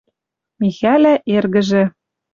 [0.59, 1.83] Михӓлӓ эргӹжӹ